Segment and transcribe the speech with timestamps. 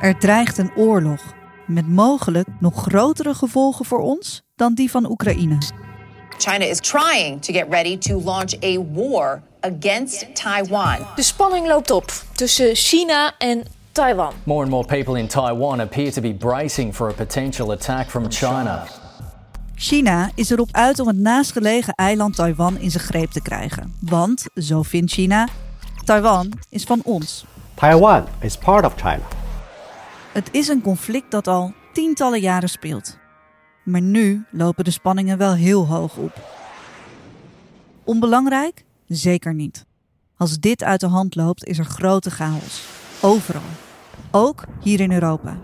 [0.00, 1.20] Er dreigt een oorlog
[1.66, 5.58] met mogelijk nog grotere gevolgen voor ons dan die van Oekraïne.
[6.36, 10.96] China is trying to get ready to launch a war against Taiwan.
[11.14, 14.32] De spanning loopt op tussen China en Taiwan.
[14.44, 18.30] More and more people in Taiwan appear to be bracing for a potential attack from
[18.30, 18.84] China.
[19.74, 23.94] China is erop uit om het naastgelegen eiland Taiwan in zijn greep te krijgen.
[24.00, 25.48] Want, zo vindt China,
[26.04, 27.44] Taiwan is van ons.
[27.74, 29.22] Taiwan is part of China.
[30.38, 33.18] Het is een conflict dat al tientallen jaren speelt.
[33.84, 36.32] Maar nu lopen de spanningen wel heel hoog op.
[38.04, 38.84] Onbelangrijk?
[39.06, 39.84] Zeker niet.
[40.36, 42.82] Als dit uit de hand loopt, is er grote chaos.
[43.20, 43.62] Overal.
[44.30, 45.58] Ook hier in Europa.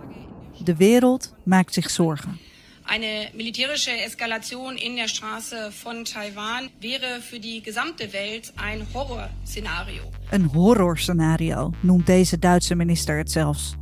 [0.64, 2.38] De wereld maakt zich zorgen.
[2.84, 10.02] Eine militärische Eskalation in der Straße von Taiwan wäre für die gesamte Welt ein Horrorszenario.
[10.30, 13.74] Een horrorscenario noemt deze Duitse minister het zelfs.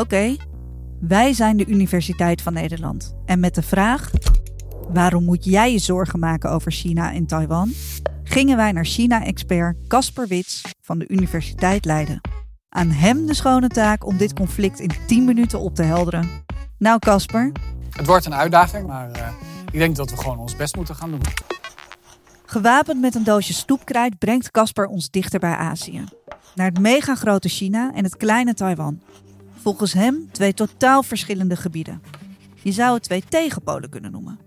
[0.00, 0.36] Oké,
[1.00, 3.14] wij zijn de Universiteit van Nederland.
[3.24, 4.10] En met de vraag:
[4.88, 7.72] waarom moet jij je zorgen maken over China en Taiwan?
[8.24, 12.20] gingen wij naar China-expert Casper Wits van de Universiteit Leiden.
[12.68, 16.28] Aan hem de schone taak om dit conflict in 10 minuten op te helderen.
[16.78, 17.52] Nou, Casper.
[17.90, 19.28] Het wordt een uitdaging, maar uh,
[19.72, 21.20] ik denk dat we gewoon ons best moeten gaan doen.
[22.46, 26.04] Gewapend met een doosje stoepkrijt brengt Casper ons dichter bij Azië.
[26.54, 29.00] Naar het megagrote China en het kleine Taiwan.
[29.56, 32.02] Volgens hem twee totaal verschillende gebieden.
[32.62, 34.38] Je zou het twee tegenpolen kunnen noemen.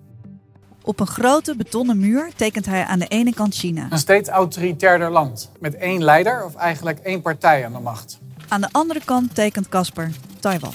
[0.82, 3.88] Op een grote betonnen muur tekent hij aan de ene kant China.
[3.90, 5.52] Een steeds autoritairder land.
[5.60, 8.20] Met één leider of eigenlijk één partij aan de macht.
[8.48, 10.74] Aan de andere kant tekent Casper Taiwan.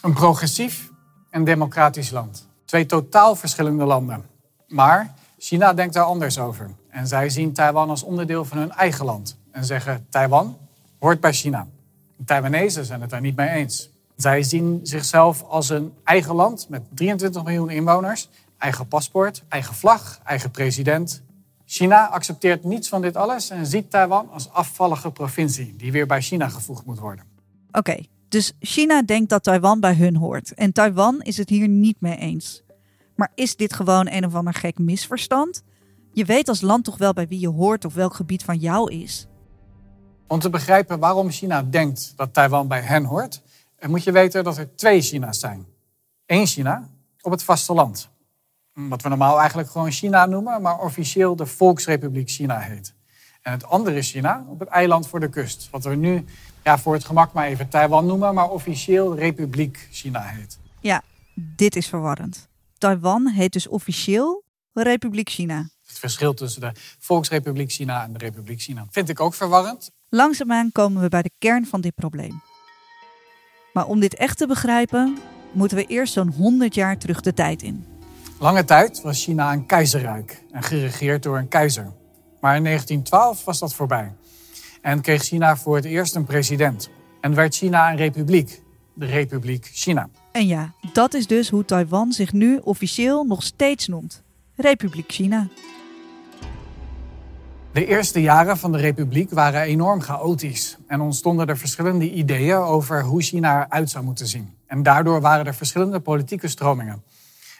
[0.00, 0.90] Een progressief
[1.30, 2.48] en democratisch land.
[2.64, 4.24] Twee totaal verschillende landen.
[4.68, 6.70] Maar China denkt daar anders over.
[6.88, 9.38] En zij zien Taiwan als onderdeel van hun eigen land.
[9.50, 10.58] En zeggen Taiwan
[10.98, 11.66] hoort bij China.
[12.22, 13.90] De Taiwanese zijn het daar niet mee eens.
[14.16, 18.28] Zij zien zichzelf als een eigen land met 23 miljoen inwoners,
[18.58, 21.22] eigen paspoort, eigen vlag, eigen president.
[21.64, 26.20] China accepteert niets van dit alles en ziet Taiwan als afvallige provincie die weer bij
[26.20, 27.24] China gevoegd moet worden.
[27.72, 27.96] Oké,
[28.28, 32.16] dus China denkt dat Taiwan bij hun hoort en Taiwan is het hier niet mee
[32.16, 32.62] eens.
[33.16, 35.62] Maar is dit gewoon een of ander gek misverstand?
[36.12, 38.92] Je weet als land toch wel bij wie je hoort of welk gebied van jou
[38.92, 39.26] is.
[40.32, 43.42] Om te begrijpen waarom China denkt dat Taiwan bij hen hoort,
[43.86, 45.66] moet je weten dat er twee China's zijn.
[46.26, 46.88] Eén China
[47.20, 48.08] op het vasteland.
[48.72, 52.94] Wat we normaal eigenlijk gewoon China noemen, maar officieel de Volksrepubliek China heet.
[53.42, 55.68] En het andere China op het eiland voor de kust.
[55.70, 56.24] Wat we nu
[56.62, 60.58] ja, voor het gemak maar even Taiwan noemen, maar officieel Republiek China heet.
[60.80, 61.02] Ja,
[61.34, 62.48] dit is verwarrend.
[62.78, 65.68] Taiwan heet dus officieel Republiek China.
[65.86, 69.90] Het verschil tussen de Volksrepubliek China en de Republiek China vind ik ook verwarrend.
[70.14, 72.42] Langzaamaan komen we bij de kern van dit probleem.
[73.72, 75.18] Maar om dit echt te begrijpen,
[75.52, 77.86] moeten we eerst zo'n 100 jaar terug de tijd in.
[78.38, 81.92] Lange tijd was China een keizerrijk en geregeerd door een keizer.
[82.40, 84.14] Maar in 1912 was dat voorbij.
[84.80, 86.90] En kreeg China voor het eerst een president.
[87.20, 88.62] En werd China een republiek,
[88.94, 90.08] de Republiek China.
[90.32, 94.22] En ja, dat is dus hoe Taiwan zich nu officieel nog steeds noemt:
[94.56, 95.48] Republiek China.
[97.72, 103.02] De eerste jaren van de republiek waren enorm chaotisch en ontstonden er verschillende ideeën over
[103.02, 104.56] hoe China eruit zou moeten zien.
[104.66, 107.02] En daardoor waren er verschillende politieke stromingen.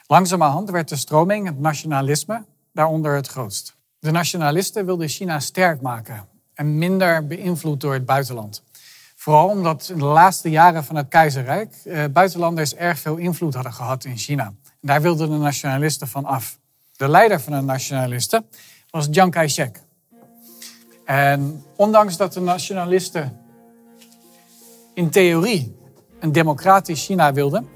[0.07, 3.77] Langzamerhand werd de stroming, het nationalisme, daaronder het grootst.
[3.99, 8.63] De nationalisten wilden China sterk maken en minder beïnvloed door het buitenland.
[9.17, 13.73] Vooral omdat in de laatste jaren van het keizerrijk eh, buitenlanders erg veel invloed hadden
[13.73, 14.53] gehad in China.
[14.81, 16.59] Daar wilden de nationalisten van af.
[16.97, 18.47] De leider van de nationalisten
[18.91, 19.81] was Chiang Kai-shek.
[21.05, 23.41] En ondanks dat de nationalisten
[24.95, 25.77] in theorie
[26.21, 27.69] een democratisch China wilden,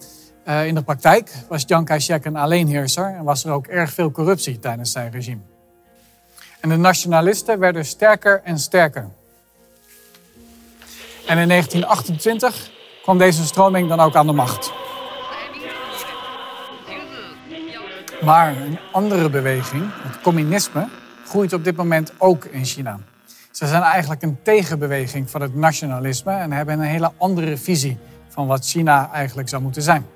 [0.49, 4.11] uh, in de praktijk was Chiang Kai-shek een alleenheerser en was er ook erg veel
[4.11, 5.41] corruptie tijdens zijn regime.
[6.61, 9.09] En de nationalisten werden sterker en sterker.
[11.27, 12.71] En in 1928
[13.03, 14.73] kwam deze stroming dan ook aan de macht.
[18.23, 20.89] Maar een andere beweging, het communisme,
[21.27, 22.99] groeit op dit moment ook in China.
[23.57, 27.99] Ze zijn eigenlijk een tegenbeweging van het nationalisme en hebben een hele andere visie
[28.29, 30.07] van wat China eigenlijk zou moeten zijn.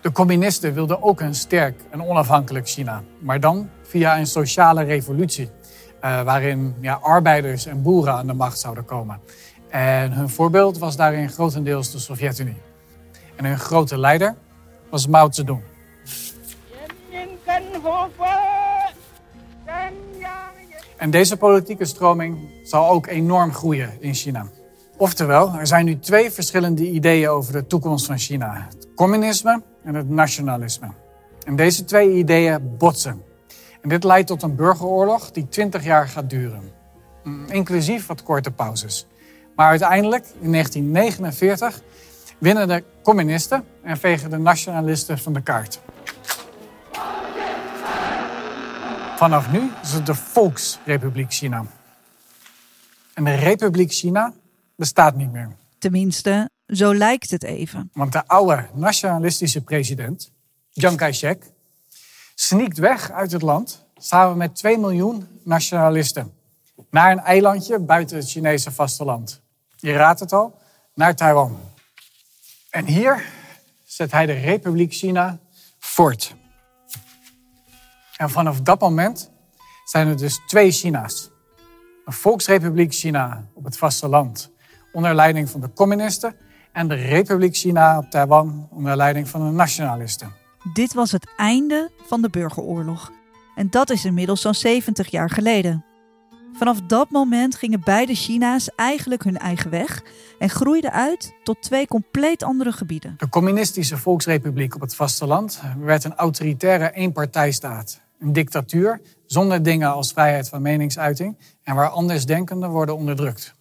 [0.00, 5.50] De communisten wilden ook een sterk en onafhankelijk China, maar dan via een sociale revolutie,
[6.04, 9.20] uh, waarin ja, arbeiders en boeren aan de macht zouden komen.
[9.68, 12.60] En hun voorbeeld was daarin grotendeels de Sovjet-Unie.
[13.36, 14.34] En hun grote leider
[14.90, 15.62] was Mao Zedong.
[20.98, 24.46] En deze politieke stroming zal ook enorm groeien in China.
[24.96, 29.94] Oftewel, er zijn nu twee verschillende ideeën over de toekomst van China: het communisme en
[29.94, 30.88] het nationalisme.
[31.44, 33.22] En deze twee ideeën botsen.
[33.80, 36.72] En dit leidt tot een burgeroorlog die 20 jaar gaat duren,
[37.24, 39.06] mm, inclusief wat korte pauzes.
[39.56, 41.80] Maar uiteindelijk, in 1949,
[42.38, 45.80] winnen de communisten en vegen de nationalisten van de kaart.
[49.18, 51.64] Vanaf nu is het de Volksrepubliek China.
[53.14, 54.32] En de Republiek China
[54.76, 55.56] bestaat niet meer.
[55.78, 57.90] Tenminste, zo lijkt het even.
[57.92, 60.32] Want de oude nationalistische president,
[60.72, 61.50] Chiang Kai-shek,
[62.34, 66.32] sneakt weg uit het land samen met 2 miljoen nationalisten
[66.90, 69.40] naar een eilandje buiten het Chinese vasteland.
[69.76, 70.58] Je raadt het al,
[70.94, 71.60] naar Taiwan.
[72.70, 73.24] En hier
[73.84, 75.38] zet hij de Republiek China
[75.78, 76.36] voort.
[78.18, 79.30] En vanaf dat moment
[79.84, 81.30] zijn er dus twee China's.
[82.04, 84.50] Een Volksrepubliek China op het vasteland
[84.92, 86.34] onder leiding van de communisten
[86.72, 90.32] en de Republiek China op Taiwan onder leiding van de nationalisten.
[90.72, 93.12] Dit was het einde van de burgeroorlog.
[93.54, 95.84] En dat is inmiddels zo'n 70 jaar geleden.
[96.52, 100.02] Vanaf dat moment gingen beide China's eigenlijk hun eigen weg
[100.38, 103.14] en groeiden uit tot twee compleet andere gebieden.
[103.18, 108.06] De communistische volksrepubliek op het vasteland werd een autoritaire eenpartijstaat.
[108.18, 113.54] Een dictatuur zonder dingen als vrijheid van meningsuiting en waar andersdenkenden worden onderdrukt.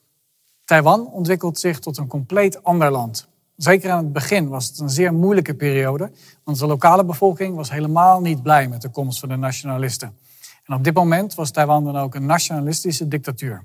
[0.65, 3.27] Taiwan ontwikkelt zich tot een compleet ander land.
[3.55, 6.11] Zeker aan het begin was het een zeer moeilijke periode,
[6.43, 10.17] want de lokale bevolking was helemaal niet blij met de komst van de nationalisten.
[10.65, 13.63] En op dit moment was Taiwan dan ook een nationalistische dictatuur.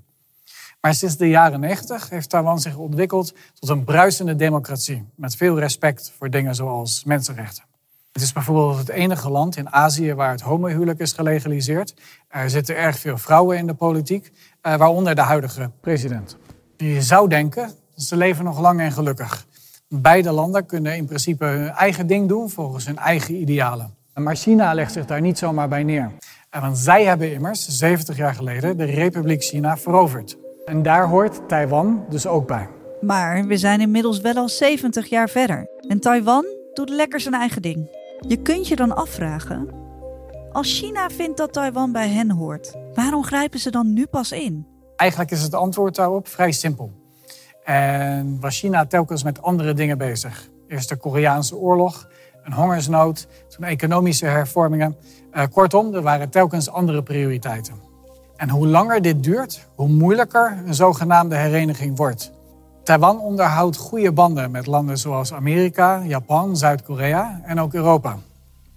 [0.80, 5.58] Maar sinds de jaren 90 heeft Taiwan zich ontwikkeld tot een bruisende democratie, met veel
[5.58, 7.64] respect voor dingen zoals mensenrechten.
[8.12, 11.94] Het is bijvoorbeeld het enige land in Azië waar het homohuwelijk is gelegaliseerd.
[12.28, 16.36] Er zitten erg veel vrouwen in de politiek, eh, waaronder de huidige president.
[16.76, 19.46] Je zou denken, ze leven nog lang en gelukkig.
[19.88, 23.94] Beide landen kunnen in principe hun eigen ding doen volgens hun eigen idealen.
[24.14, 26.10] Maar China legt zich daar niet zomaar bij neer.
[26.50, 30.36] Want zij hebben immers 70 jaar geleden de Republiek China veroverd.
[30.64, 32.68] En daar hoort Taiwan dus ook bij.
[33.00, 35.66] Maar we zijn inmiddels wel al 70 jaar verder.
[35.88, 36.44] En Taiwan
[36.74, 38.00] doet lekker zijn eigen ding.
[38.26, 39.68] Je kunt je dan afvragen:
[40.52, 44.66] als China vindt dat Taiwan bij hen hoort, waarom grijpen ze dan nu pas in?
[44.96, 46.92] Eigenlijk is het antwoord daarop vrij simpel.
[47.64, 50.48] En was China telkens met andere dingen bezig.
[50.68, 52.08] Eerst de Koreaanse oorlog,
[52.42, 54.96] een hongersnood, toen economische hervormingen.
[55.32, 57.74] Uh, kortom, er waren telkens andere prioriteiten.
[58.36, 62.32] En hoe langer dit duurt, hoe moeilijker een zogenaamde hereniging wordt.
[62.84, 68.18] Taiwan onderhoudt goede banden met landen zoals Amerika, Japan, Zuid-Korea en ook Europa.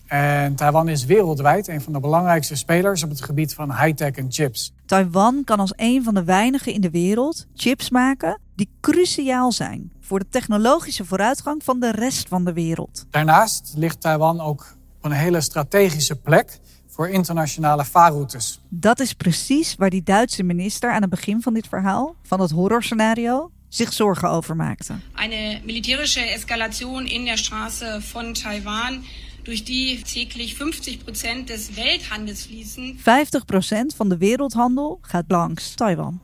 [0.07, 4.27] En Taiwan is wereldwijd een van de belangrijkste spelers op het gebied van high-tech en
[4.29, 4.73] chips.
[4.85, 9.91] Taiwan kan als een van de weinigen in de wereld chips maken die cruciaal zijn
[9.99, 13.05] voor de technologische vooruitgang van de rest van de wereld.
[13.09, 18.61] Daarnaast ligt Taiwan ook op een hele strategische plek voor internationale vaarroutes.
[18.69, 22.51] Dat is precies waar die Duitse minister aan het begin van dit verhaal, van het
[22.51, 24.93] horrorscenario, zich zorgen over maakte.
[25.15, 29.03] Een militärische Eskalation in der Straße von Taiwan
[29.43, 32.99] durch die täglich 50% des Welthandels fließen.
[32.99, 36.19] 50% van de wereldhandel gaat langs Taiwan.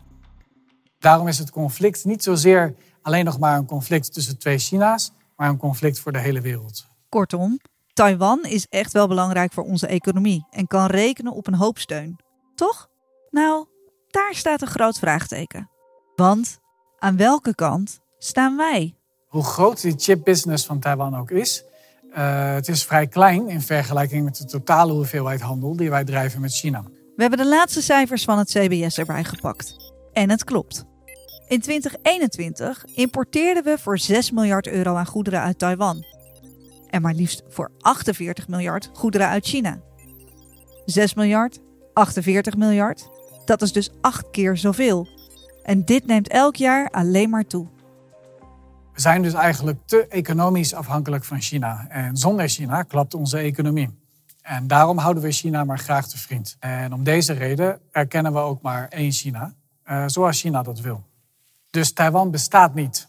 [0.99, 5.49] Daarom is het conflict niet zozeer alleen nog maar een conflict tussen twee China's, maar
[5.49, 6.88] een conflict voor de hele wereld.
[7.10, 7.60] Kortom,
[7.93, 12.19] Taiwan is echt wel belangrijk voor onze economie en kan rekenen op een hoop steun.
[12.55, 12.89] Toch?
[13.29, 13.65] Nou,
[14.07, 15.69] daar staat een groot vraagteken.
[16.15, 16.60] Want
[17.01, 18.96] aan welke kant staan wij?
[19.27, 21.63] Hoe groot die chipbusiness van Taiwan ook is,
[22.12, 26.41] uh, het is vrij klein in vergelijking met de totale hoeveelheid handel die wij drijven
[26.41, 26.84] met China.
[27.15, 29.75] We hebben de laatste cijfers van het CBS erbij gepakt.
[30.13, 30.86] En het klopt.
[31.48, 36.05] In 2021 importeerden we voor 6 miljard euro aan goederen uit Taiwan.
[36.89, 39.81] En maar liefst voor 48 miljard goederen uit China.
[40.86, 41.60] 6 miljard,
[41.93, 43.10] 48 miljard,
[43.46, 45.08] dat is dus 8 keer zoveel.
[45.63, 47.68] En dit neemt elk jaar alleen maar toe.
[48.94, 51.86] We zijn dus eigenlijk te economisch afhankelijk van China.
[51.89, 54.00] En zonder China klapt onze economie.
[54.41, 56.56] En daarom houden we China maar graag te vriend.
[56.60, 59.53] En om deze reden erkennen we ook maar één China,
[59.86, 61.03] uh, zoals China dat wil.
[61.70, 63.08] Dus Taiwan bestaat niet.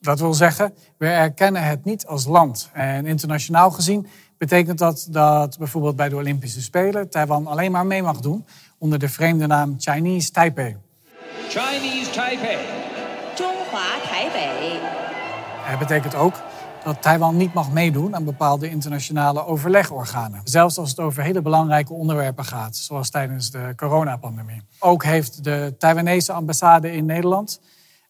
[0.00, 2.70] Dat wil zeggen, we erkennen het niet als land.
[2.72, 4.06] En internationaal gezien
[4.38, 8.44] betekent dat dat bijvoorbeeld bij de Olympische Spelen Taiwan alleen maar mee mag doen
[8.78, 10.76] onder de vreemde naam Chinese Taipei.
[11.48, 12.56] Chinese Taipei.
[13.34, 14.78] Taipei.
[15.62, 16.34] Het betekent ook
[16.84, 20.40] dat Taiwan niet mag meedoen aan bepaalde internationale overlegorganen.
[20.44, 24.62] Zelfs als het over hele belangrijke onderwerpen gaat, zoals tijdens de coronapandemie.
[24.78, 27.60] Ook heeft de Taiwanese ambassade in Nederland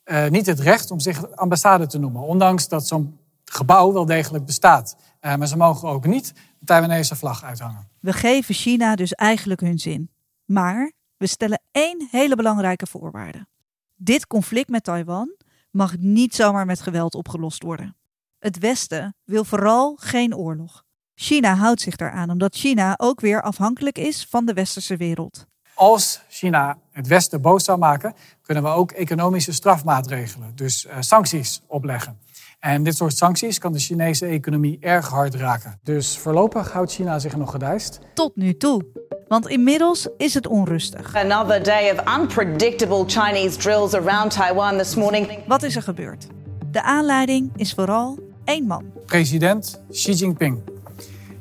[0.04, 2.22] uh, niet het recht om zich ambassade te noemen.
[2.22, 4.96] Ondanks dat zo'n gebouw wel degelijk bestaat.
[5.20, 7.88] Uh, maar ze mogen ook niet de Taiwanese vlag uithangen.
[8.00, 10.10] We geven China dus eigenlijk hun zin.
[10.44, 13.46] Maar we stellen één hele belangrijke voorwaarde.
[13.94, 15.36] Dit conflict met Taiwan
[15.70, 17.96] mag niet zomaar met geweld opgelost worden.
[18.38, 20.84] Het Westen wil vooral geen oorlog.
[21.14, 25.46] China houdt zich daaraan omdat China ook weer afhankelijk is van de westerse wereld.
[25.74, 31.62] Als China het Westen boos zou maken, kunnen we ook economische strafmaatregelen, dus uh, sancties,
[31.66, 32.18] opleggen.
[32.64, 35.78] En dit soort sancties kan de Chinese economie erg hard raken.
[35.82, 38.00] Dus voorlopig houdt China zich nog gedijst.
[38.14, 38.84] Tot nu toe.
[39.28, 41.14] Want inmiddels is het onrustig.
[41.14, 45.28] Another day of unpredictable Chinese drills around Taiwan this morning.
[45.46, 46.26] Wat is er gebeurd?
[46.70, 48.84] De aanleiding is vooral één man.
[49.06, 50.62] President Xi Jinping,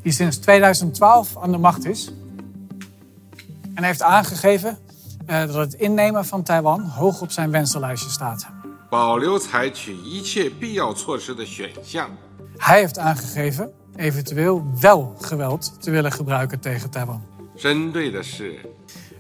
[0.02, 2.13] die sinds 2012 aan de macht is.
[3.75, 4.78] En heeft aangegeven
[5.28, 8.48] uh, dat het innemen van Taiwan hoog op zijn wensenlijstje staat.
[12.58, 17.33] Hij heeft aangegeven eventueel wel geweld te willen gebruiken tegen Taiwan.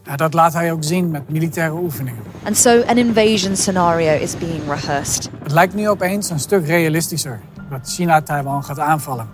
[0.03, 2.21] Ja, dat laat hij ook zien met militaire oefeningen.
[2.43, 5.29] And so an invasion scenario is being rehearsed.
[5.43, 9.27] Het lijkt nu opeens een stuk realistischer dat China Taiwan gaat aanvallen.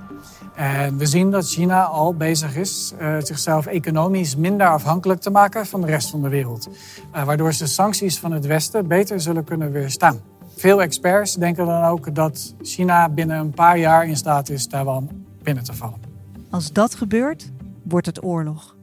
[0.56, 5.66] En we zien dat China al bezig is uh, zichzelf economisch minder afhankelijk te maken
[5.66, 6.70] van de rest van de wereld.
[7.16, 10.22] Uh, waardoor ze sancties van het Westen beter zullen kunnen weerstaan.
[10.56, 15.10] Veel experts denken dan ook dat China binnen een paar jaar in staat is Taiwan
[15.44, 16.02] binnen te vallen.
[16.50, 17.52] Als dat gebeurt,
[17.84, 18.78] wordt het oorlog.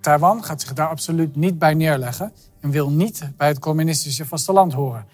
[0.00, 4.72] Taiwan gaat zich daar absoluut niet bij neerleggen en wil niet bij het communistische vasteland
[4.72, 5.06] horen.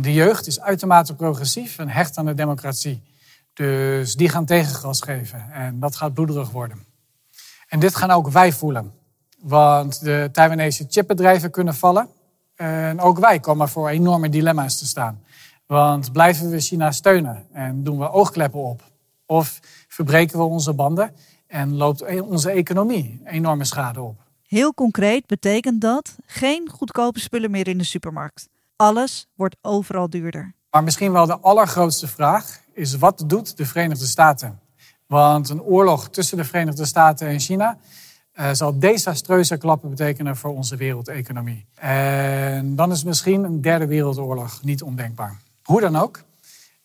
[0.00, 3.02] De jeugd is uitermate progressief en hecht aan de democratie.
[3.52, 6.86] Dus die gaan tegengas geven en dat gaat bloederig worden.
[7.68, 8.92] En dit gaan ook wij voelen.
[9.38, 12.08] Want de Taiwanese chipbedrijven kunnen vallen.
[12.54, 15.22] En ook wij komen voor enorme dilemma's te staan.
[15.66, 18.82] Want blijven we China steunen en doen we oogkleppen op?
[19.26, 21.14] Of verbreken we onze banden
[21.48, 24.20] en loopt e- onze economie enorme schade op?
[24.46, 28.48] Heel concreet betekent dat geen goedkope spullen meer in de supermarkt.
[28.76, 30.54] Alles wordt overal duurder.
[30.70, 34.60] Maar misschien wel de allergrootste vraag is wat doet de Verenigde Staten?
[35.06, 37.78] Want een oorlog tussen de Verenigde Staten en China
[38.34, 41.66] uh, zal desastreuze klappen betekenen voor onze wereldeconomie.
[41.74, 45.40] En dan is misschien een derde wereldoorlog niet ondenkbaar.
[45.62, 46.22] Hoe dan ook,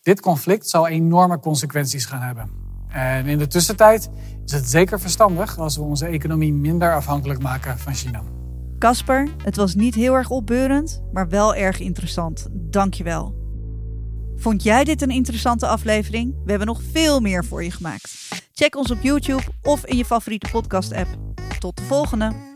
[0.01, 2.62] dit conflict zal enorme consequenties gaan hebben.
[2.93, 4.09] En in de tussentijd
[4.45, 8.21] is het zeker verstandig als we onze economie minder afhankelijk maken van China.
[8.79, 12.47] Casper, het was niet heel erg opbeurend, maar wel erg interessant.
[12.51, 13.35] Dank je wel.
[14.35, 16.35] Vond jij dit een interessante aflevering?
[16.43, 18.11] We hebben nog veel meer voor je gemaakt.
[18.53, 21.07] Check ons op YouTube of in je favoriete podcast-app.
[21.59, 22.52] Tot de volgende!